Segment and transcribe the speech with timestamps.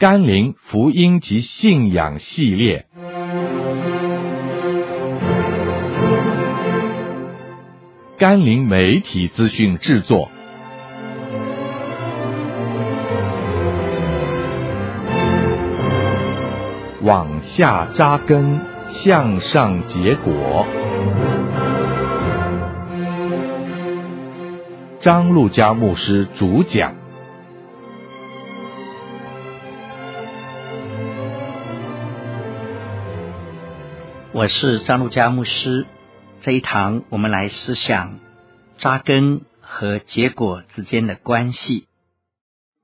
[0.00, 2.86] 甘霖福音及信仰系列，
[8.16, 10.30] 甘霖媒体资讯制作，
[17.02, 18.60] 往下扎根，
[18.90, 20.64] 向上结果。
[25.00, 27.07] 张路加牧师主讲。
[34.38, 35.84] 我是张路加牧师。
[36.42, 38.20] 这一堂我们来思想
[38.78, 41.88] 扎根和结果之间的关系。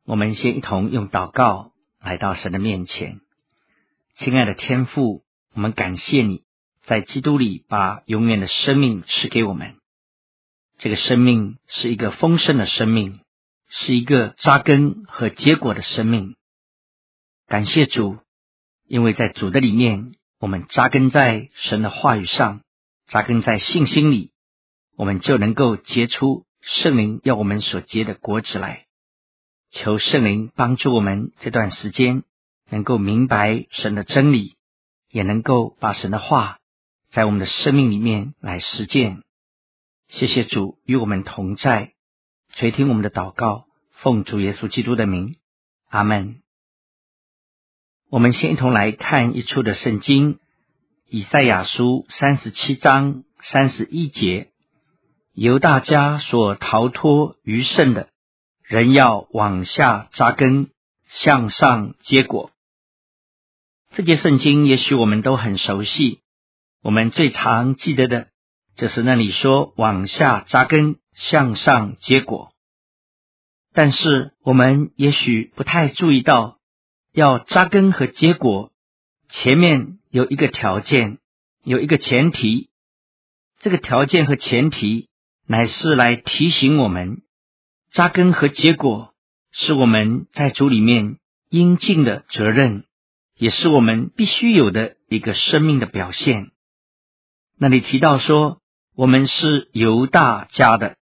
[0.05, 3.21] 我们先一同用祷告来到神的面前。
[4.17, 5.23] 亲爱的天父，
[5.55, 6.43] 我们感谢你
[6.87, 9.77] 在基督里把永远的生命赐给我们。
[10.79, 13.21] 这个生命是一个丰盛的生命，
[13.69, 16.35] 是一个扎根和结果的生命。
[17.47, 18.19] 感谢主，
[18.89, 20.17] 因为在主的里面。
[20.39, 22.61] 我们扎根在神的话语上，
[23.07, 24.33] 扎根在信心里，
[24.97, 28.87] 我们就能够结出圣灵要我们所结的果子来。
[29.71, 32.23] 求圣灵帮助我们这段时间
[32.69, 34.57] 能够明白神的真理，
[35.11, 36.59] 也能够把神的话
[37.11, 39.23] 在我们的生命里面来实践。
[40.09, 41.95] 谢谢主与我们同在，
[42.53, 45.37] 垂听我们的祷告，奉主耶稣基督的名，
[45.89, 46.44] 阿门。
[48.15, 50.35] 我们先一同来看一处的圣经，
[51.09, 54.53] 《以赛亚书》三十七章三十一节：
[55.33, 58.11] 由大家所逃脱余剩的，
[58.63, 60.69] 人要往下扎根，
[61.09, 62.53] 向上结果。
[63.97, 66.21] 这节圣经也许我们都很熟悉，
[66.83, 68.29] 我们最常记得的，
[68.77, 72.53] 就是那里说往下扎根，向上结果。
[73.73, 76.61] 但是我们也许不太注意到。
[77.15, 78.73] 要扎根和结果，
[79.29, 81.19] 前面有一个条件，
[81.63, 82.71] 有一个前提。
[83.61, 85.09] 这个条件和前提
[85.47, 87.23] 乃是来提醒我们，
[87.93, 89.15] 扎根和结果
[89.53, 92.85] 是我们在主里面应尽的责任，
[93.37, 96.51] 也是我们必须有的一个生命的表现。
[97.57, 98.61] 那里提到说，
[98.97, 100.97] 我们是犹大家的，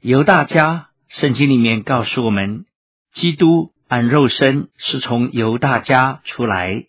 [0.00, 2.64] 犹大家，圣经里面告诉我们，
[3.12, 3.72] 基督。
[3.88, 6.84] 按肉身是从犹大家出来，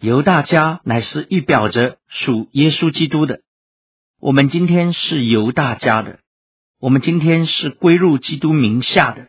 [0.00, 3.42] 犹大家乃是预表着属耶稣基督的。
[4.18, 6.20] 我们今天是犹大家的，
[6.78, 9.28] 我们今天是归入基督名下的。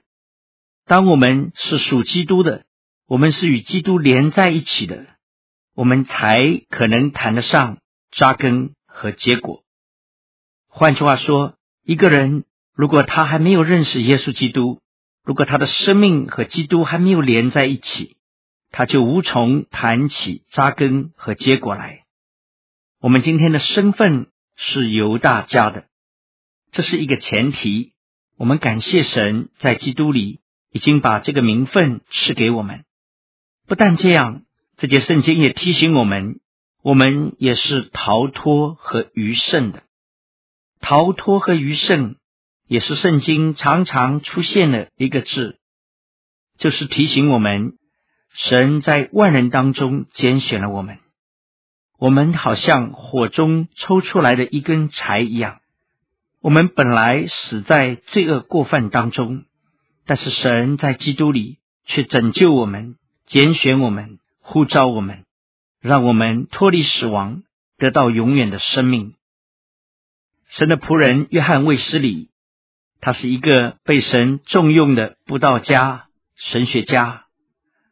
[0.86, 2.64] 当我们是属基督的，
[3.08, 5.06] 我们是与基督连在一起的，
[5.76, 7.80] 我们才可能谈得上
[8.10, 9.64] 扎根和结果。
[10.70, 14.81] 换句话说，一个人如果他还没有认识耶稣基督，
[15.24, 18.18] 如果他的生命和基督还没有连在一起，
[18.72, 22.06] 他就无从谈起扎根和结果来。
[23.00, 25.86] 我们今天的身份是犹大家的，
[26.72, 27.94] 这是一个前提。
[28.38, 30.40] 我们感谢神在基督里
[30.72, 32.86] 已经把这个名分赐给我们。
[33.68, 34.44] 不但这样，
[34.78, 36.40] 这节圣经也提醒我们，
[36.82, 39.84] 我们也是逃脱和余剩的。
[40.80, 42.16] 逃脱和余剩。
[42.72, 45.60] 也是圣经常常出现的一个字，
[46.58, 47.74] 就是提醒我们，
[48.34, 51.00] 神在万人当中拣选了我们。
[52.00, 55.60] 我们好像火中抽出来的一根柴一样，
[56.40, 59.44] 我们本来死在罪恶过犯当中，
[60.06, 62.96] 但是神在基督里却拯救我们，
[63.26, 65.26] 拣选我们，呼召我们，
[65.82, 67.44] 让我们脱离死亡，
[67.78, 69.16] 得到永远的生命。
[70.48, 72.31] 神的仆人约翰卫斯理。
[73.02, 77.26] 他是一个被神重用的布道家、神学家，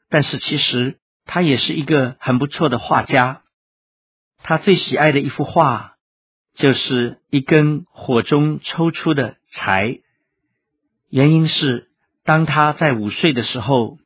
[0.07, 3.41] 但是其实他也是一个很不错的画家。
[4.43, 5.95] 他最喜爱的一幅画
[6.53, 9.99] 就是一根火中抽出的柴。
[11.09, 11.89] 原因是
[12.23, 13.97] 当他在五岁的时候，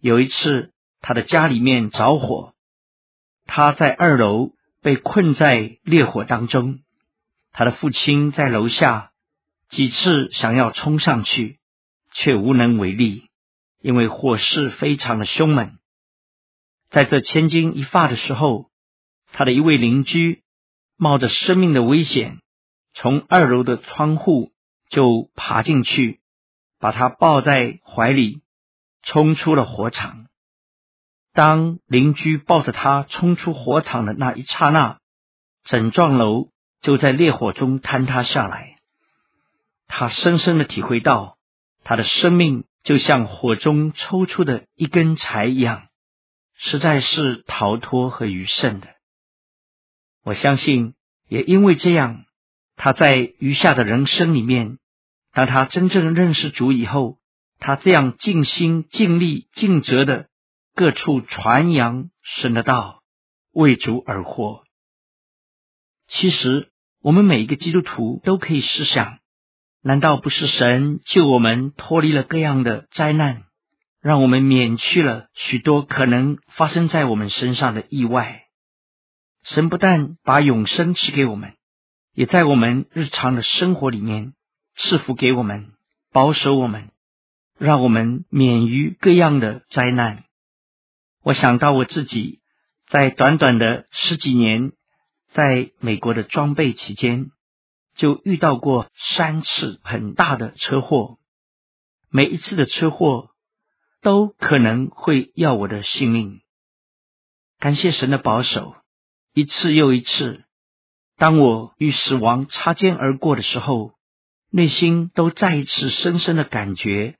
[0.00, 0.72] 有一次
[1.02, 2.54] 他的家里面着火，
[3.44, 6.80] 他在二楼被困在烈火当中，
[7.52, 9.12] 他的父亲在楼下。
[9.68, 11.58] 几次想要冲上去，
[12.12, 13.28] 却无能为力，
[13.80, 15.78] 因为火势非常的凶猛。
[16.88, 18.70] 在这千钧一发的时候，
[19.32, 20.44] 他的一位邻居
[20.96, 22.38] 冒着生命的危险，
[22.94, 24.52] 从二楼的窗户
[24.88, 26.20] 就爬进去，
[26.78, 28.42] 把他抱在怀里，
[29.02, 30.26] 冲出了火场。
[31.32, 35.00] 当邻居抱着他冲出火场的那一刹那，
[35.64, 38.75] 整幢楼就在烈火中坍塌下来。
[39.86, 41.38] 他深深的体会到，
[41.84, 45.88] 他的生命就像火中抽出的一根柴一样，
[46.54, 48.88] 实在是逃脱和余剩的。
[50.22, 50.94] 我相信，
[51.28, 52.24] 也因为这样，
[52.74, 54.78] 他在余下的人生里面，
[55.32, 57.18] 当他真正认识主以后，
[57.58, 60.28] 他这样尽心尽力尽责的
[60.74, 63.02] 各处传扬神的道，
[63.52, 64.64] 为主而活。
[66.08, 69.18] 其实，我们每一个基督徒都可以试想：
[69.86, 73.44] 难道不是神救我们脱离了各样的灾难，
[74.02, 78.46] 让我们免去了许多可能发生在我们身上的意外？
[79.44, 81.52] 神不但把永生赐给我们，
[82.14, 84.32] 也在我们日常的生活里面
[84.74, 85.68] 赐福给我们，
[86.10, 86.90] 保守我们，
[87.56, 90.24] 让我们免于各样的灾难。
[91.22, 92.40] 我想到我自己
[92.88, 94.72] 在短短的十几年。
[95.32, 97.30] 在美国的装备期间，
[97.96, 101.18] 就遇到过三次很大的车祸，
[102.08, 103.30] 每一次的车祸
[104.00, 106.40] 都可能会要我的性命。
[107.58, 108.76] 感谢神的保守，
[109.32, 110.44] 一次又一次，
[111.16, 113.94] 当我与死亡擦肩而过的时候，
[114.50, 117.16] 内心都再一次深深的感觉，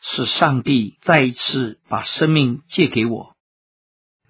[0.00, 3.34] 是上帝再一次把生命借给我，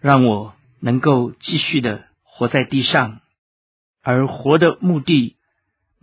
[0.01, 2.09] 让我能够继续的。
[2.35, 3.21] 活在地上，
[4.01, 5.37] 而活的目的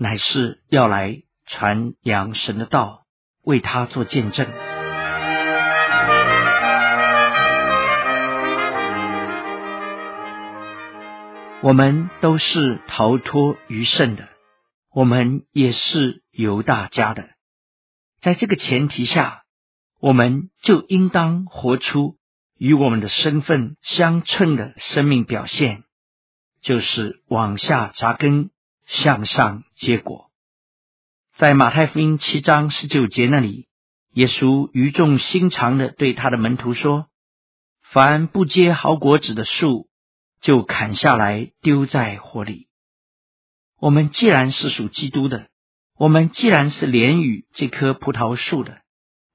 [0.01, 3.03] 乃是要来传扬神的道，
[3.43, 4.47] 为他做见证。
[11.61, 14.29] 我们都是逃脱余剩的，
[14.93, 17.31] 我们也是犹大家的。
[18.21, 19.41] 在这个前提下，
[19.99, 22.15] 我们就应当活出
[22.57, 25.83] 与我们的身份相称的生命表现。
[26.61, 28.49] 就是往下扎根，
[28.89, 30.31] 向上结果。
[31.37, 33.67] 在马太福音七章十九节那里，
[34.13, 37.07] 耶稣语重心长的对他的门徒说
[37.93, 39.87] ：“凡不结好果子的树，
[40.41, 42.67] 就砍下来丢在火里。”
[43.77, 45.49] 我们既然是属基督的，
[45.95, 48.81] 我们既然是连与这棵葡萄树的，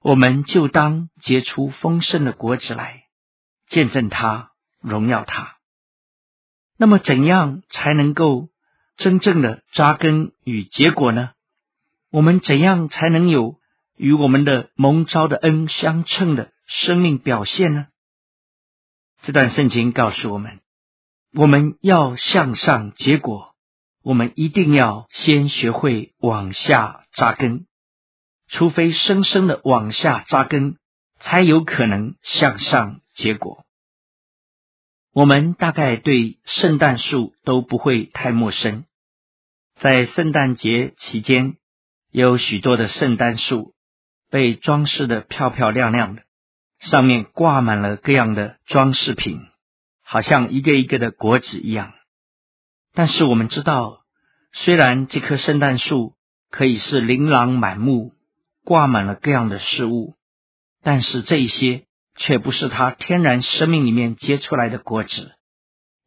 [0.01, 3.05] 我们就当结出丰盛的果子来，
[3.69, 5.59] 见证他，荣耀他。
[6.77, 8.49] 那么，怎样才能够
[8.96, 11.31] 真正的扎根与结果呢？
[12.11, 13.58] 我们怎样才能有
[13.96, 17.87] 与我们的蒙召的恩相称的生命表现呢？
[19.23, 20.61] 这段圣经告诉我们，
[21.32, 23.55] 我们要向上结果，
[24.02, 27.67] 我们一定要先学会往下扎根，
[28.46, 30.76] 除非深深的往下扎根，
[31.19, 33.63] 才有可能向上结果。
[35.14, 38.84] 我们大概对圣诞树都不会太陌生。
[39.76, 41.55] 在圣诞节期间，
[42.11, 43.76] 有许多的圣诞树
[44.28, 46.22] 被装饰得漂漂亮亮的，
[46.81, 49.40] 上面挂满了各样的装饰品，
[50.02, 51.93] 好像一个一个的果子一样。
[52.93, 54.00] 但是我们知道，
[54.52, 56.17] 虽然这棵圣诞树
[56.50, 58.14] 可以是琳琅满目，
[58.64, 60.17] 挂满了各样的事物，
[60.82, 61.87] 但是这些。
[62.16, 65.32] 却不是它天然生命里面结出来的果子，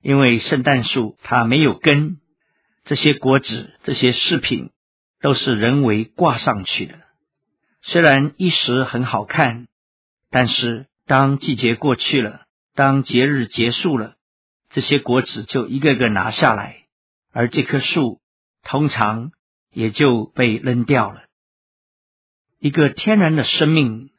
[0.01, 2.21] 因为圣诞树它没有根，
[2.85, 4.71] 这些果子、这些饰品
[5.19, 6.99] 都是人为挂上去的。
[7.81, 9.67] 虽然一时很好看，
[10.29, 14.15] 但是当季节过去了，当节日结束了，
[14.69, 16.85] 这些果子就一个个拿下来，
[17.33, 18.21] 而这棵树
[18.63, 19.31] 通常
[19.71, 21.23] 也就被扔掉了。
[22.59, 24.09] 一个天然的生命。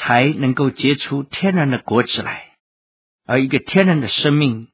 [0.00, 2.56] 才能够结出天然的果子来，
[3.26, 4.68] 而一个天然的生命，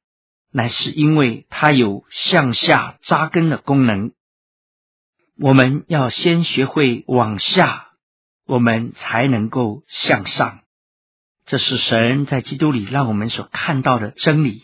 [0.52, 4.12] 乃是因为它有向下扎根的功能。
[5.38, 7.92] 我们要先学会往下，
[8.44, 10.60] 我们才能够向上。
[11.46, 14.62] 这是神在基督里让我们所看到的真理。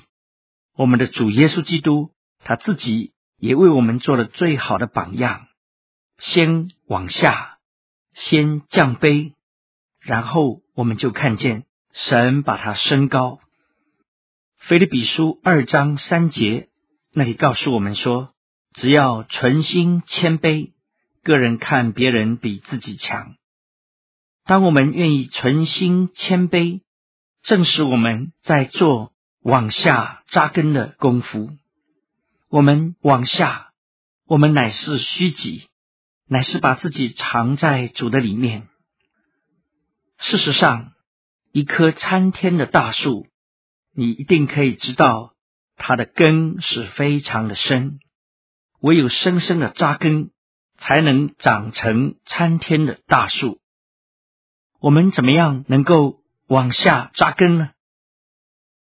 [0.77, 2.11] 我们的主耶稣基督，
[2.45, 5.49] 他自己也为我们做了最好的榜样：
[6.19, 7.59] 先往下，
[8.13, 9.33] 先降卑。
[10.01, 13.39] 然后我们就看见神把他升高。
[14.57, 16.69] 腓立比书二章三节
[17.13, 18.35] 那里告诉我们说：
[18.73, 20.73] 只要存心谦卑，
[21.23, 23.35] 个人看别人比自己强。
[24.45, 26.81] 当我们愿意存心谦卑，
[27.43, 31.51] 正是我们在做往下扎根的功夫。
[32.49, 33.73] 我们往下，
[34.27, 35.69] 我们乃是虚己，
[36.27, 38.67] 乃是把自己藏在主的里面。
[40.21, 40.93] 事实上，
[41.51, 43.27] 一棵参天的大树，
[43.95, 45.35] 你一定可以知道，
[45.77, 48.01] 它的根是非常的深。
[48.81, 50.31] 唯有深深的扎根，
[50.77, 53.61] 才能长成参天的大树。
[54.79, 57.71] 我们怎么样能够往下扎根呢？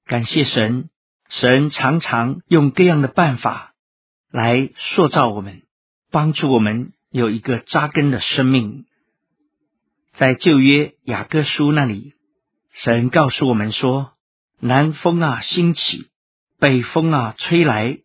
[0.05, 0.91] 感谢神，
[1.31, 3.75] 神常常用各样的办法
[4.31, 5.63] 来塑造我们，
[6.11, 8.85] 帮助我们有一个扎根的生命。
[10.23, 12.15] 在旧约雅各书那里，
[12.71, 14.13] 神告诉我们说
[14.63, 16.11] ：“南风啊，兴起；
[16.61, 17.99] 北风啊，吹来，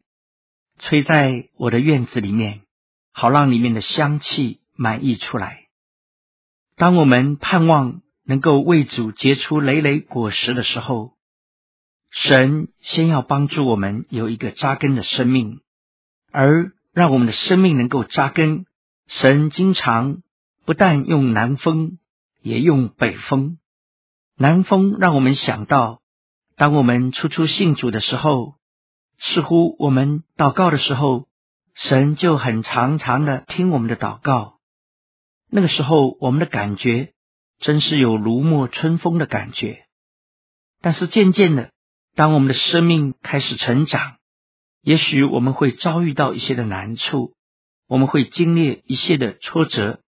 [0.79, 2.61] 吹在我的院子里面，
[3.11, 5.67] 好让里面的香气满溢出来。”
[6.75, 11.13] 当我们盼望能够为主结出累累果实的时候，
[12.09, 15.59] 神先要帮助我们有一个扎根的生命，
[16.31, 18.65] 而让我们的生命能够扎根。
[19.05, 20.23] 神经常
[20.65, 21.99] 不但用南风，
[22.47, 23.57] 也用北风。
[24.37, 26.01] 南风让我们想到，
[26.55, 28.55] 当我们初初信主的时候，
[29.19, 31.27] 似乎我们祷告的时候，
[31.73, 34.59] 神就很常常的听我们的祷告。
[35.49, 37.13] 那个时候，我们的感觉
[37.59, 39.85] 真是有如沐春风的感觉。
[40.81, 41.71] 但是渐渐的，
[42.15, 44.17] 当我们的生命开始成长，
[44.81, 47.33] 也许我们会遭遇到一些的难处。
[47.87, 50.01] 我们会经历一些的挫折，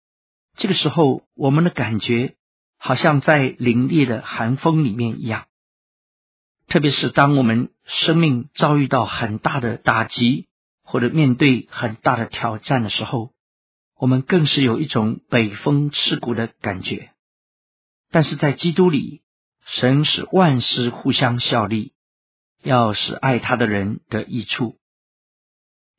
[0.56, 2.34] 这个时候我们的感觉
[2.78, 5.46] 好像在凛冽的寒风里面一样。
[6.66, 10.48] 特别是当我们生命遭遇到很大的打击，
[10.82, 13.32] 或者面对很大的挑战的时候，
[13.96, 17.12] 我们更是有一种北风刺骨的感觉。
[18.10, 19.22] 但是在基督里，
[19.64, 21.92] 神使万事互相效力，
[22.62, 24.78] 要使爱他的人得益处。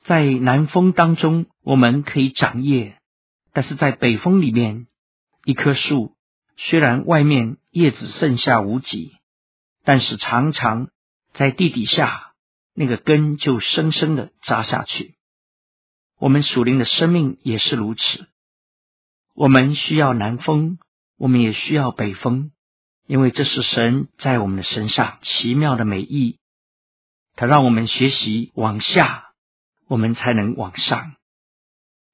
[0.04, 2.98] 在南风当中，我们可以长叶；
[3.58, 4.86] 但是在北风里面，
[5.44, 6.16] 一棵树
[6.58, 9.18] 虽然外面叶子剩下无几，
[9.84, 10.92] 但是常常
[11.34, 12.34] 在地底下，
[12.76, 15.16] 那个根就深深的扎下去。
[16.20, 18.28] 我们属灵的生命也是如此，
[19.34, 20.78] 我们需要南风，
[21.18, 22.52] 我们也需要北风，
[23.08, 26.38] 因为这是神在我们的身上奇妙的美意，
[27.34, 29.24] 它让我们学习往下。
[29.88, 31.16] 我们才能往上，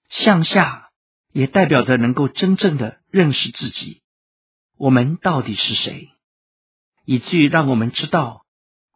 [0.07, 0.82] 向下
[1.33, 4.03] 也代表着能够真正的认识自己，
[4.77, 6.09] 我们到底是谁，
[7.05, 8.45] 以至于让我们知道，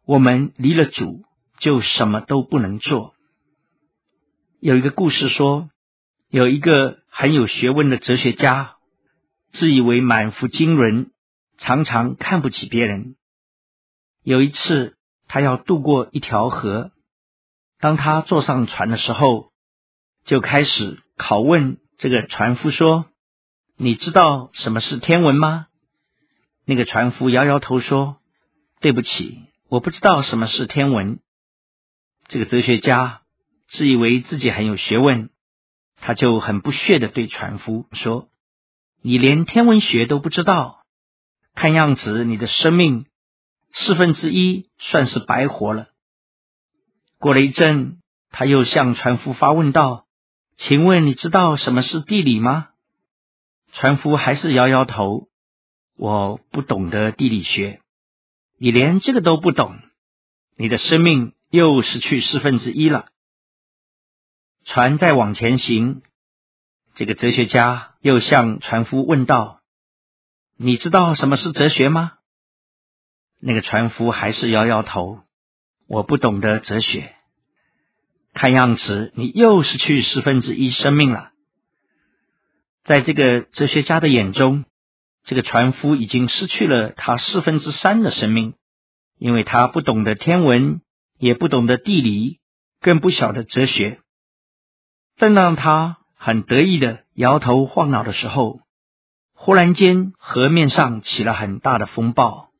[0.06, 1.24] 我们离了主
[1.58, 3.14] 就什么都不能做。
[4.60, 5.68] 有一个故事说，
[6.28, 8.76] 有一个很有学问的哲学家，
[9.50, 11.10] 自以为满腹经纶，
[11.58, 13.16] 常常看不起别人。
[14.22, 16.92] 有一次，他要渡过一条河。
[17.80, 19.52] 当他坐上船的时候，
[20.24, 23.06] 就开始拷问这个船夫说
[23.76, 25.66] ：“你知道什么是天文吗？”
[26.64, 28.20] 那个船夫摇摇头说
[28.80, 31.18] ：“对不起，我不知道什么是天文。”
[32.28, 33.22] 这个哲学家
[33.66, 35.30] 自以为自己很有学问，
[35.96, 38.28] 他就很不屑地对船夫说
[39.02, 40.84] ：“你连天文学都不知道，
[41.56, 43.06] 看样子你的生命
[43.72, 45.88] 四分之一算是白活了。”
[47.18, 47.98] 过了一阵，
[48.30, 50.06] 他又向船夫发问道
[50.58, 52.68] ：“请问你知道什么是地理吗？”
[53.72, 55.28] 船夫还是摇摇头
[55.96, 57.80] ：“我不懂得地理学。”
[58.60, 59.78] 你连这个都不懂，
[60.56, 63.06] 你的生命又失去四分之一了。
[64.64, 66.02] 船再往前行，
[66.96, 69.60] 这个哲学家又向船夫问道
[70.58, 72.14] ：“你知道什么是哲学吗？”
[73.38, 75.20] 那个船夫还是摇摇头。
[75.86, 77.14] 我不懂得哲学，
[78.34, 81.30] 看样子你又失去四分之一生命了。
[82.84, 84.64] 在这个哲学家的眼中，
[85.24, 88.54] 这个船夫已经失去了他四分之三的生命，
[89.18, 90.80] 因为他不懂得天文，
[91.18, 92.40] 也不懂得地理，
[92.80, 94.00] 更不晓得哲学。
[95.16, 98.60] 正当他很得意的摇头晃脑的时候，
[99.34, 102.50] 忽然间河面上起了很大的风暴，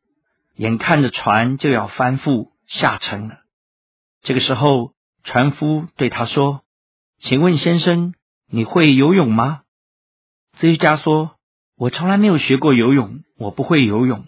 [0.54, 2.50] 眼看着船就要翻覆。
[2.68, 3.38] 下沉了。
[4.20, 4.92] 这个时候，
[5.24, 6.62] 船夫对他说
[7.20, 8.14] ：“请问先生，
[8.48, 9.62] 你会游泳吗？”
[10.58, 11.36] 哲学家说
[11.76, 14.26] ：“我从来没有学过游泳，我不会游泳。”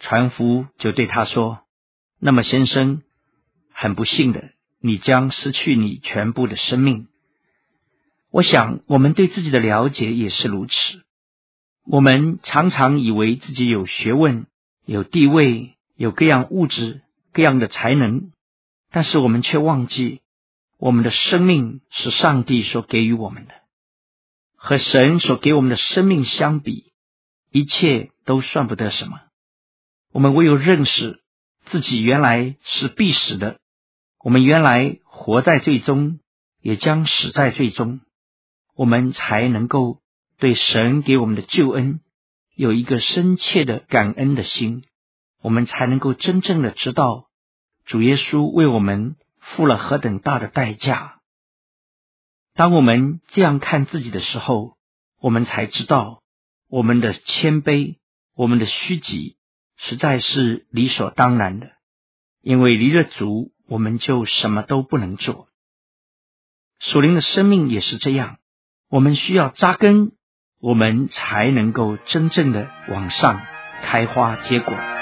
[0.00, 1.60] 船夫就对他说
[2.20, 3.02] ：“那么，先生，
[3.72, 7.08] 很不幸的，你将失去你全部的生命。”
[8.30, 11.02] 我想，我们对自己的了解也是如此。
[11.84, 14.46] 我们常常以为自己有学问、
[14.84, 17.00] 有地位、有各样物质。
[17.30, 18.32] 各样的才能，
[18.90, 20.22] 但是我们却忘记，
[20.78, 23.54] 我们的生命是上帝所给予我们的，
[24.56, 26.92] 和神所给我们的生命相比，
[27.50, 29.20] 一切都算不得什么。
[30.12, 31.22] 我们唯有认识
[31.66, 33.58] 自己原来是必死的，
[34.20, 36.18] 我们原来活在最终，
[36.60, 38.00] 也将死在最终，
[38.74, 40.00] 我们才能够
[40.38, 42.00] 对神给我们的救恩
[42.54, 44.84] 有一个深切的感恩的心。
[45.40, 47.27] 我们才能够真正的知道
[47.88, 51.20] 主耶稣为我们付了何等大的代价。
[52.54, 54.76] 当我们这样看自己的时候，
[55.22, 56.22] 我们才知道
[56.68, 57.96] 我们的谦卑、
[58.34, 59.38] 我们的虚己，
[59.78, 61.70] 实在是理所当然的。
[62.42, 65.48] 因为离了主，我们就什么都不能做。
[66.80, 68.36] 属灵的生命也是这样，
[68.90, 70.12] 我们需要扎根，
[70.60, 73.40] 我们才能够真正的往上
[73.82, 74.97] 开花结果。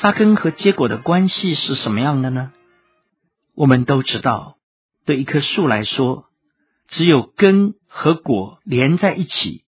[0.00, 2.54] 扎根和结果的关系是什么样的呢？
[3.54, 4.56] 我们都知道，
[5.04, 6.24] 对一棵树来说，
[6.88, 9.66] 只有根和果连在一起，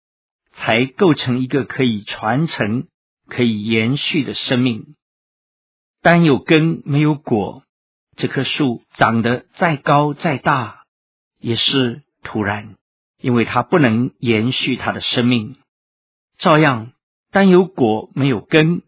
[0.54, 2.88] 才构成一个可以传承、
[3.28, 4.96] 可以延续的生命。
[6.02, 7.62] 单有根没有果，
[8.16, 10.86] 这棵树长得再高再大，
[11.40, 12.78] 也是徒然，
[13.22, 15.58] 因为它不能延续它的生命。
[16.40, 16.94] 照样，
[17.30, 18.82] 单有果没有根，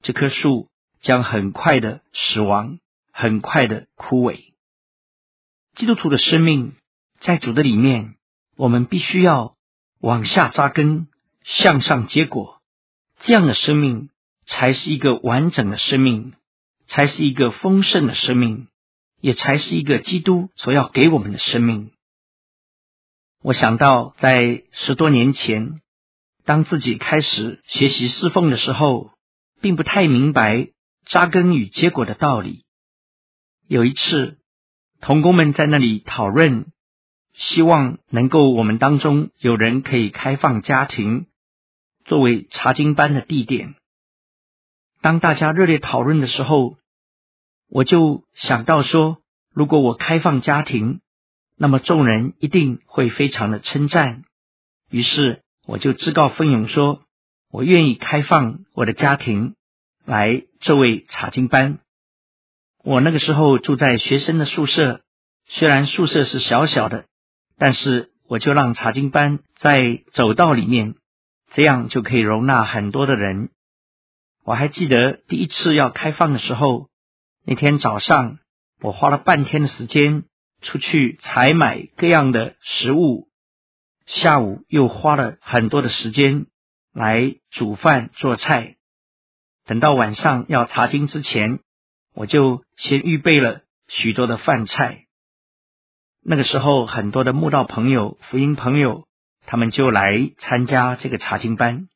[0.00, 0.68] 这棵树。
[1.04, 2.78] 将很快的死亡，
[3.12, 4.52] 很快的枯萎。
[5.74, 6.72] 基督徒的生命
[7.20, 8.14] 在主的里面，
[8.56, 9.54] 我们必须要
[10.00, 11.06] 往下扎根，
[11.42, 12.62] 向上结果。
[13.20, 14.08] 这样的生命
[14.46, 16.32] 才是一个完整的生命，
[16.86, 18.68] 才是一个丰盛的生命，
[19.20, 21.90] 也才是一个基督所要给我们的生命。
[23.42, 25.82] 我想到在十多年前，
[26.46, 29.10] 当自己开始学习侍奉的时候，
[29.60, 30.68] 并不太明白。
[31.04, 32.64] 扎根与结果的道理。
[33.66, 34.38] 有一次，
[35.00, 36.66] 同工们在那里讨论，
[37.32, 41.26] 希望能够我们当中有人可以开放家庭
[42.04, 43.74] 作为查经班的地点。
[45.00, 46.76] 当大家热烈讨论的时候，
[47.68, 49.18] 我就想到说，
[49.52, 51.00] 如果我开放家庭，
[51.56, 54.24] 那么众人一定会非常的称赞。
[54.90, 57.02] 于是，我就自告奋勇说，
[57.50, 59.54] 我愿意开放我的家庭。
[60.06, 61.80] 来，这位查经班。
[62.82, 65.02] 我那个时候住在学生的宿舍，
[65.44, 67.04] 虽然宿舍是小小的，
[67.58, 70.94] 但是我就让查经班在走道里面，
[71.52, 73.50] 这样就可以容纳很多的人。
[74.42, 76.88] 我还记得第一次要开放的时候，
[77.44, 78.38] 那天早上
[78.80, 80.24] 我花了半天的时间
[80.62, 83.28] 出去采买各样的食物，
[84.06, 86.46] 下午又花了很多的时间
[86.94, 88.76] 来煮饭做菜。
[89.66, 91.60] 等到晚上要查经之前，
[92.12, 95.06] 我就先预备了许多的饭菜。
[96.22, 99.06] 那个时候，很多的慕道朋友、福音朋友，
[99.46, 101.88] 他们就来参加这个查经班。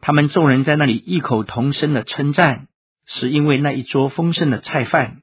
[0.00, 2.68] 他们众人在那里异口同声的称赞，
[3.06, 5.22] 是因为那一桌丰盛的菜饭。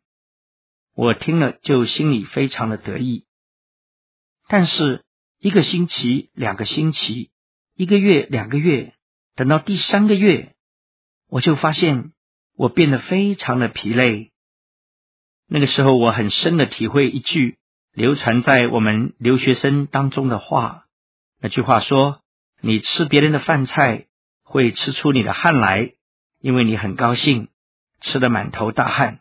[0.93, 3.25] 我听了就心里非常的得意。
[4.47, 5.03] 但是
[5.39, 7.31] 一个星期、两个星期、
[7.75, 8.93] 一个月、两个月，
[9.35, 10.53] 等到第三个月。
[11.29, 12.11] 我就发现
[12.55, 14.31] 我变得非常的疲累。
[15.47, 17.57] 那个时候，我很深的体会一句
[17.93, 20.85] 流传在我们留学生当中的话。
[21.41, 22.21] 那句话说
[22.61, 24.07] ：“你吃别人的饭菜，
[24.43, 25.93] 会吃出你的汗来，
[26.41, 27.49] 因为你很高兴，
[28.01, 29.19] 吃得满头大汗；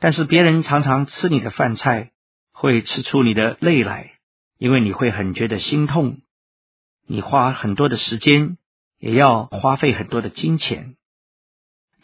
[0.00, 2.12] 但是别人常常吃你的饭菜，
[2.52, 4.12] 会吃出你的泪来，
[4.58, 6.18] 因为你会很觉得心痛。
[7.06, 8.58] 你花很多的时间，
[8.98, 10.96] 也要花费很多的金钱。”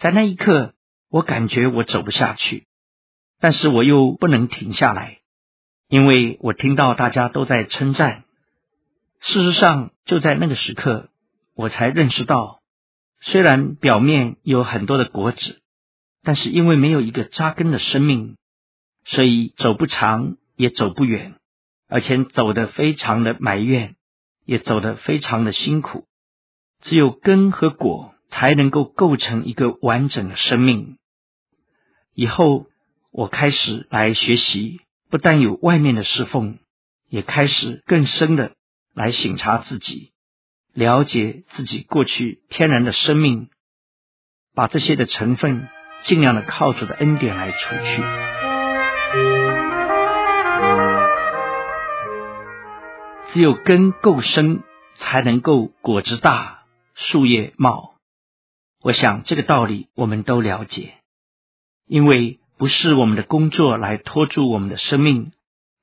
[0.00, 0.72] 在那一刻，
[1.10, 2.66] 我感觉我走不下去，
[3.38, 5.18] 但是我又不能停下来，
[5.88, 8.24] 因为我听到大家都在称赞。
[9.20, 11.10] 事实上，就在那个时刻，
[11.54, 12.62] 我才认识到，
[13.20, 15.60] 虽然表面有很多的果子，
[16.22, 18.38] 但是因为没有一个扎根的生命，
[19.04, 21.34] 所以走不长，也走不远，
[21.90, 23.96] 而且走得非常的埋怨，
[24.46, 26.06] 也走得非常的辛苦。
[26.80, 28.14] 只有根和果。
[28.30, 30.96] 才能够构成一个完整的生命。
[32.14, 32.66] 以后
[33.10, 36.58] 我开始来学习，不但有外面的侍奉，
[37.08, 38.52] 也开始更深的
[38.94, 40.12] 来省察自己，
[40.72, 43.48] 了解自己过去天然的生命，
[44.54, 45.68] 把这些的成分
[46.02, 48.02] 尽量的靠主的恩典来除去。
[53.32, 54.62] 只有根够深，
[54.96, 56.64] 才能够果子大，
[56.94, 57.89] 树叶茂。
[58.82, 60.94] 我想这个道理我们都了解，
[61.86, 65.32] 因为不是我们的工作来拖住我们的生命，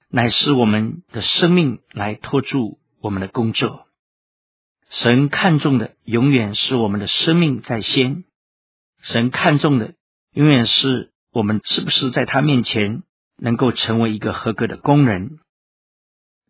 [0.09, 3.85] 乃是我们的生命来拖住我们的工作。
[4.89, 8.23] 神看重的永远是我们的生命在先，
[9.03, 9.93] 神看重的
[10.33, 13.03] 永远是我们是不是在他面前
[13.37, 15.37] 能够成为一个合格的工人。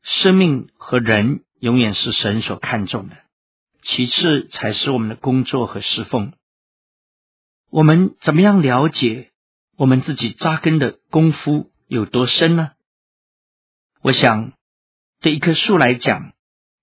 [0.01, 3.17] 生命和人永远是神所看重的。
[3.89, 6.33] 其次才是我们的工作和侍奉。
[7.69, 9.31] 我们怎么样了解
[9.77, 12.71] 我们自己扎根的功夫有多深呢？
[14.01, 14.51] 我想，
[15.21, 16.33] 对一棵树来讲，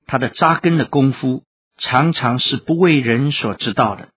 [0.07, 1.45] 它的扎根的功夫
[1.77, 4.09] 常常是不为人所知道的，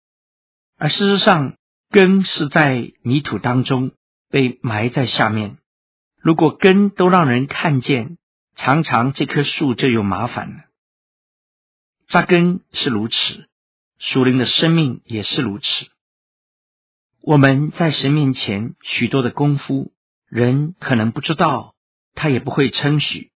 [0.78, 1.58] 而事实上，
[1.90, 3.92] 根是在泥土当中
[4.30, 5.58] 被埋在下面。
[6.22, 8.18] 如果根都让人看见，
[8.56, 10.67] 常常这棵树就有麻烦了。
[12.08, 13.50] 扎根是如此，
[14.00, 15.88] 属灵的生命也是如此。
[17.22, 19.92] 我们在神面前许多的功夫，
[20.30, 21.76] 人可能不知道，
[22.16, 23.32] 他也不会称许，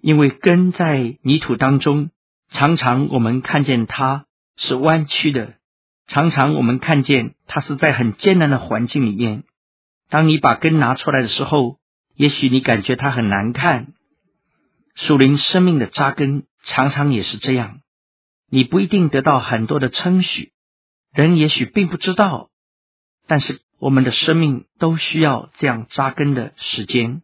[0.00, 2.10] 因为根在泥土当中，
[2.50, 5.54] 常常我们看见它是弯曲的，
[6.06, 9.42] 常常我们看见它是在很艰难的环境里面。
[10.08, 11.80] 当你把根拿出来的时候，
[12.14, 13.94] 也许你感觉它很难看。
[14.94, 17.80] 属灵生命的扎根常常也是这样，
[18.48, 20.52] 你不一定得到很多的称许，
[21.12, 22.50] 人也许并不知道，
[23.26, 27.22] 但是我们的生命都需要这样扎根的时间。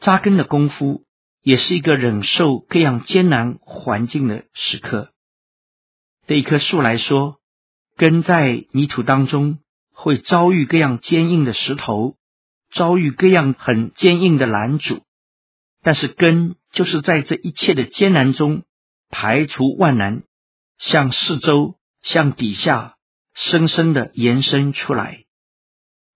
[0.00, 1.04] 扎根的功夫
[1.42, 5.12] 也是一个忍受各样艰难环境的时刻。
[6.26, 7.38] 对一棵树来说，
[7.96, 9.58] 根在泥土当中
[9.92, 12.16] 会遭遇各样坚硬的石头。
[12.72, 15.04] 遭遇各样很坚硬的拦阻，
[15.84, 18.64] 但是根就是在这一切的艰难中
[19.14, 20.24] 排除万难，
[20.76, 22.96] 向四周、向底下
[23.32, 25.24] 深深的延伸出来。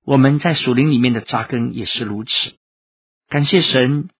[0.04, 2.56] 我们在属灵里面的扎根也是如此。
[3.28, 4.11] 感谢神，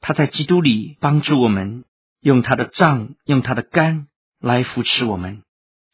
[0.00, 1.84] 他在基督里帮助我们，
[2.20, 4.06] 用他的杖、用他的竿
[4.40, 5.42] 来扶持我们，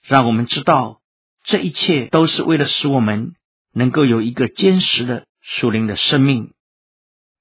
[0.06, 1.00] 让我们知道
[1.44, 3.34] 这一切都是为了使我们
[3.72, 5.26] 能够有一个坚实的。
[5.46, 6.54] 属灵的生命，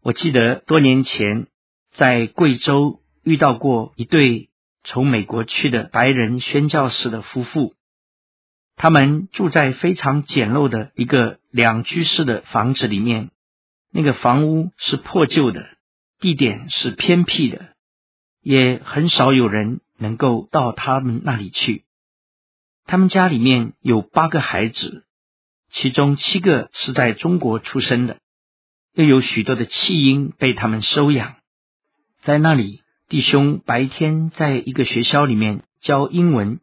[0.02, 1.48] 我记得多年前
[1.92, 4.50] 在贵州遇到过一对
[4.84, 7.74] 从美国去的白人宣教士的夫妇，
[8.76, 13.32] 他们住在非常简陋的一个两居室的房子里面，
[13.91, 15.69] 那个房屋是破旧的，
[16.19, 17.76] 地点是偏僻的，
[18.41, 21.86] 也很少有人能够到他们那里去。
[22.86, 25.06] 他们家里面有八个孩子。
[25.76, 28.19] 其中七个是在中国出生的，
[28.93, 31.38] 又有许多的弃婴被他们收养。
[32.22, 32.83] 在那里，
[33.13, 36.62] 弟兄白天在一个学校里面教英文，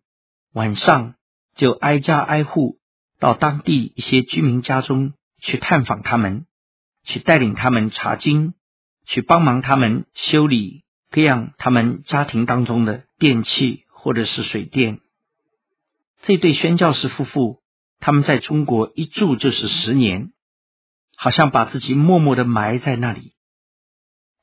[0.52, 1.14] 晚上
[1.54, 2.80] 就挨家挨户
[3.20, 6.46] 到当地一些居民家中去探访他们，
[7.04, 8.54] 去带领他们查经，
[9.06, 10.82] 去帮忙他们修理
[11.12, 14.98] 各样他们家庭当中的电器或者是水电。
[16.22, 17.62] 这对宣教士夫妇。
[18.00, 20.32] 他们在中国一住就是十年，
[21.16, 23.34] 好像把自己默默的埋在那里。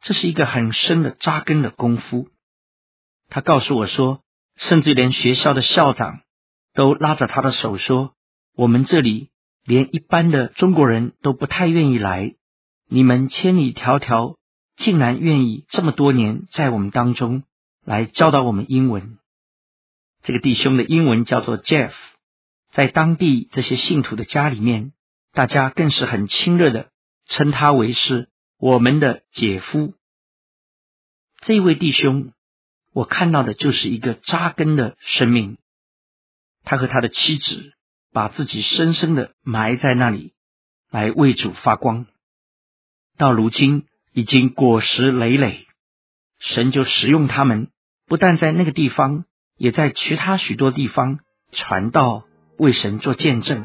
[0.07, 2.29] 这是一个很深的扎根的功夫。
[3.27, 4.21] 他告诉我说，
[4.55, 6.21] 甚至连学校的校长
[6.73, 8.13] 都拉着他的手说
[8.55, 9.31] ：“我们这里
[9.65, 12.35] 连一般的中国人都不太愿意来，
[12.87, 14.37] 你们千里迢迢
[14.77, 17.43] 竟然愿意这么多年在我们当中
[17.83, 19.17] 来教导我们英文。”
[20.23, 21.91] 这个弟兄的英文叫做 Jeff。
[22.71, 24.93] 在当地这些信徒的家里面，
[25.33, 26.91] 大家更是很亲热的
[27.25, 29.95] 称他为是我们的姐夫。
[31.47, 32.33] 这位弟兄，
[32.91, 35.57] 我看到的就是一个扎根的生命。
[36.65, 37.71] 他和他的妻子
[38.11, 40.33] 把自己深深的埋在那里，
[40.91, 42.05] 来为主发光。
[43.17, 45.67] 到如今已经果实累累，
[46.37, 47.69] 神就使用他们，
[48.07, 49.23] 不但在那个地方，
[49.55, 51.21] 也在其他许多地方
[51.53, 52.25] 传道。
[52.57, 53.63] 为神做见证，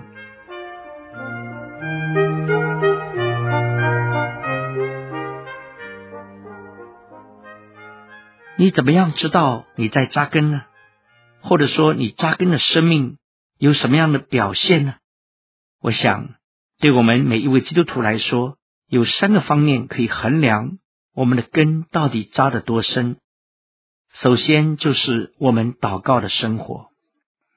[8.56, 10.64] 你怎么样知道你在扎根呢？
[11.40, 13.16] 或者说你扎根的生命
[13.58, 14.96] 有什么样的表现呢？
[15.80, 16.34] 我想，
[16.78, 20.78] 对我们每一位基督徒来说，有三个方面可以衡量
[21.14, 23.16] 我们的根到底扎得多深。
[24.12, 26.90] 首先就是我们祷告的生活。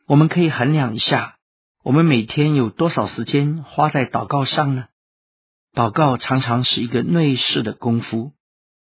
[0.07, 1.35] 我们可以衡量一下，
[1.83, 4.85] 我们每天有多少时间花在祷告上呢？
[5.73, 8.31] 祷告常常是一个内室的功夫，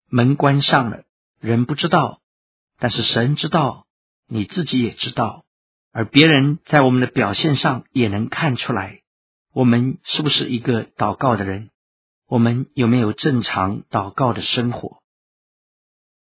[0.07, 1.03] 门关上了，
[1.39, 2.21] 人不知道，
[2.79, 3.85] 但是神知道，
[4.27, 5.45] 你自己也知道，
[5.91, 9.01] 而别人在我们的表现上也能看出来，
[9.53, 11.69] 我们是不是一个祷告的人？
[12.27, 15.01] 我们有没有正常祷告的生活？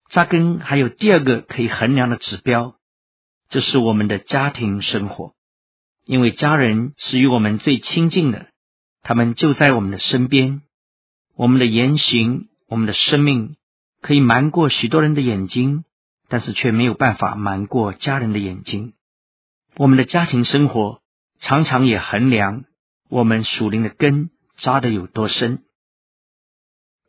[0.10, 2.76] 扎根还有第二个可以衡量的指标。
[3.50, 5.36] 这是我们的家庭生活，
[6.06, 8.48] 因为家人是与我们最亲近的，
[9.02, 10.62] 他们就在我们的身边。
[11.36, 13.58] 我们的言行，我们的生命，
[14.02, 15.86] 可以瞒过许多人的眼睛，
[16.28, 18.94] 但是却没有办法瞒过家人的眼睛。
[19.76, 21.02] 我们的家庭生活
[21.40, 22.66] 常常也衡量
[23.10, 25.64] 我们属灵的根扎得有多深。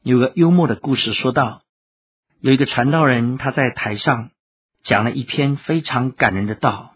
[0.02, 1.62] 有个幽默的故事说道，
[2.40, 4.30] 有一个传道人，他在台上
[4.82, 6.94] 讲了一篇非常感人的道。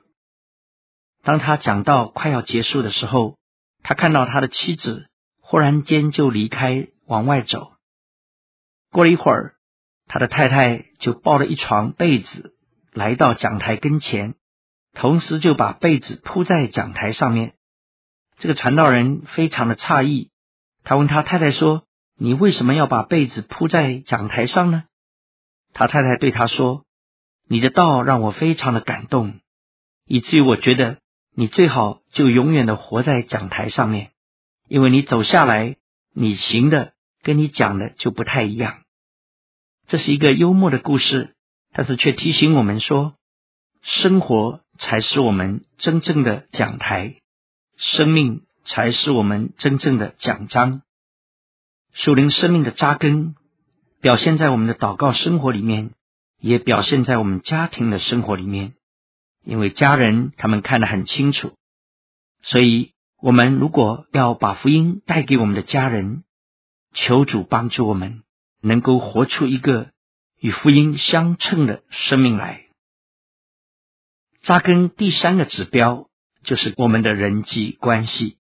[1.23, 3.39] 当他讲到快要结束的时候，
[3.83, 5.09] 他看到他的妻子
[5.41, 7.73] 忽然间就离开，往外走。
[8.93, 9.56] 过了一会儿，
[10.07, 12.55] 他的太太就抱了一床被子
[12.93, 14.35] 来到讲台跟前，
[14.95, 17.55] 同时就把被子铺在讲台上面。
[18.39, 20.31] 这个传道人非常的诧异，
[20.85, 21.83] 他问他太太说。
[22.19, 24.85] 你为什么要把被子铺在讲台上呢？
[25.75, 26.87] 他太太对他说
[27.47, 29.41] ：“你的道让我非常的感动，
[30.07, 30.97] 以至于我觉得
[31.35, 34.13] 你最好就永远的活在讲台上面，
[34.67, 35.77] 因为你走下来，
[36.15, 38.79] 你行的跟你讲的就不太一样。”
[39.89, 41.35] 这是一个幽默的故事，
[41.73, 43.15] 但是却提醒我们说，
[43.83, 47.17] 生活才是我们真正的讲台，
[47.77, 50.83] 生命才是我们真正的讲章。
[51.93, 53.37] 属灵生命的扎根，
[54.01, 55.93] 表现在我们的祷告生活里面，
[56.41, 58.75] 也表现在我们家庭的生活里面。
[59.45, 61.53] 因为家人他们看得很清楚，
[62.43, 66.25] 所以我们如果要把福音带给我们的家人，
[66.93, 68.25] 求主帮助我们，
[68.67, 69.91] 能够活出一个
[70.41, 72.67] 与福音相称的生命来。
[74.43, 76.09] 扎根第三个指标
[76.43, 78.39] 就是我们的人际关系，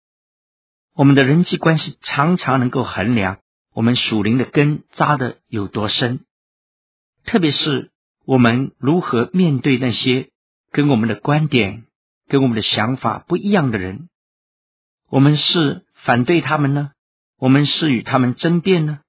[0.95, 3.39] 我们的人际关系常常能够衡量。
[3.75, 6.21] 我们属灵的根扎得有多深？
[7.25, 7.91] 特别是
[8.25, 10.31] 我们如何面对那些
[10.71, 11.85] 跟我们的观点、
[12.29, 14.09] 跟我们的想法不一样的人？
[15.09, 16.93] 我们是反对他们呢？
[17.37, 19.01] 我们是与他们争辩呢？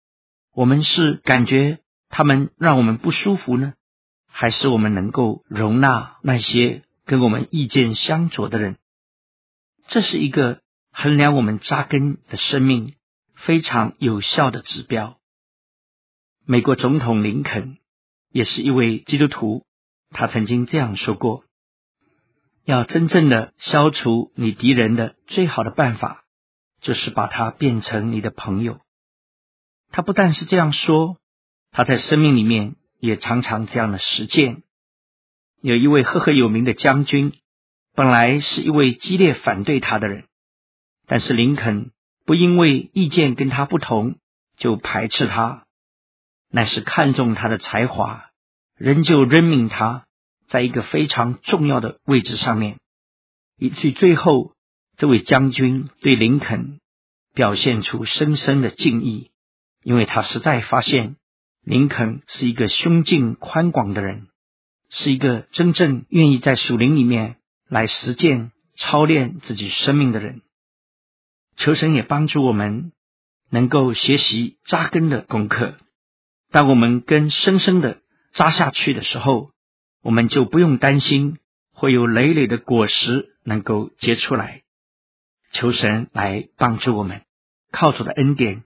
[0.56, 3.74] 我们是感觉他们让我们不舒服呢？
[4.28, 8.78] 还是我们能够容纳那些跟我们意见相左的人？
[9.88, 12.96] 这是一个衡量我们扎根的生命。
[13.38, 15.20] 非常有效的指标。
[16.46, 17.78] 美国总统林肯
[18.32, 19.66] 也是一位基督徒，
[20.10, 21.44] 他曾经这样说过
[22.64, 26.24] ：“要真正的消除你敌人的最好的办法，
[26.80, 28.80] 就是把他变成你的朋友。”
[29.96, 31.16] 他不但是这样说，
[31.72, 34.62] 他在生命里面也常常这样的实践。
[35.62, 37.32] 有一位赫赫有名的将军，
[37.94, 40.26] 本来是一位激烈反对他的人，
[41.08, 41.92] 但是林肯。
[42.26, 44.18] 不因为意见跟他不同
[44.58, 45.64] 就排斥他，
[46.50, 48.32] 乃是看重他的才华，
[48.76, 50.08] 仍旧任命他
[50.50, 52.80] 在一个非常重要的位置上面，
[53.58, 54.56] 以至于最后
[54.98, 56.82] 这位将军对林肯
[57.34, 59.32] 表现出深深的敬意，
[59.86, 61.16] 因为他实在发现
[61.64, 64.30] 林肯是一个胸襟宽广的人，
[64.90, 67.36] 是一个真正愿意在属灵里面
[67.70, 70.42] 来实践操练自己生命的人。
[71.56, 72.94] 求神也帮助我们
[73.52, 75.76] 能够学习扎根的功课。
[76.50, 78.00] 当我们根深深的
[78.34, 79.52] 扎下去的时候，
[80.02, 81.38] 我们就不用担心
[81.72, 84.64] 会有累累的果实能够结出来。
[85.52, 87.22] 求神来帮助我们，
[87.72, 88.64] 靠主的恩典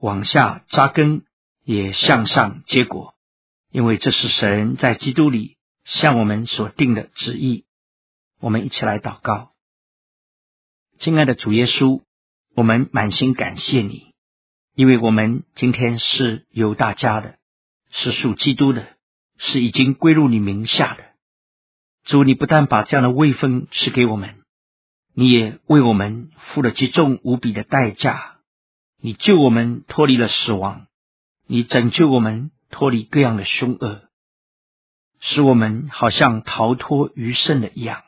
[0.00, 1.22] 往下扎根，
[1.64, 3.14] 也向上结果。
[3.70, 7.66] 因为这是神在基督里向我们所定的旨意。
[8.40, 9.52] 我们一起来祷告，
[10.98, 12.02] 亲爱的主耶稣。
[12.56, 14.12] 我们满心感谢你，
[14.74, 17.36] 因为我们今天是犹大家的，
[17.90, 18.96] 是属基督的，
[19.38, 21.04] 是已经归入你名下的。
[22.02, 24.42] 主，你不但把这样的位分赐给我们，
[25.14, 28.39] 你也为我们付了极重无比的代价。
[29.02, 30.86] 你救我们脱离了死亡，
[31.46, 34.02] 你拯救我们脱离各样的凶恶，
[35.20, 38.02] 使我们好像逃脱余生的一样。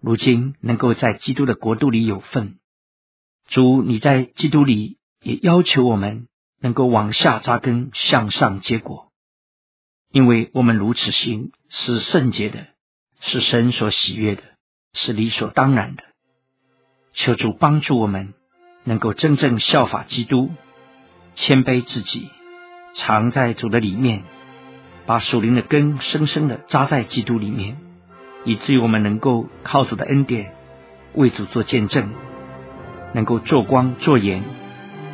[0.00, 2.58] 如今能够在基督的国度里有份。
[3.48, 6.28] 主，你在基督里也要求我们
[6.60, 9.12] 能够往下扎根，向上结果，
[10.10, 12.68] 因为我们如此行是圣洁的，
[13.20, 14.42] 是神所喜悦的，
[14.94, 16.04] 是理所当然的。
[17.12, 18.34] 求主帮助我们
[18.88, 20.50] 能够真正效法基督，
[21.34, 22.30] 谦卑自己，
[22.94, 24.22] 藏在主的里面，
[25.04, 27.76] 把属灵的根深深的扎在基督里面，
[28.44, 30.54] 以至于我们能够靠主的恩典
[31.12, 32.10] 为主做见证。
[33.14, 34.42] 能够做光做盐，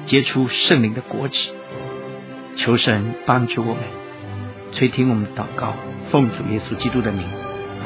[0.07, 1.51] 结出圣灵的果子。
[2.57, 3.83] 求神帮助我们，
[4.73, 5.75] 垂听我们的祷告，
[6.11, 7.25] 奉主耶稣基督的名，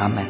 [0.00, 0.24] 阿门。